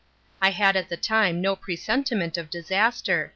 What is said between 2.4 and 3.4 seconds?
disaster.